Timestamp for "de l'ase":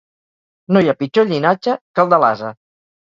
2.15-2.51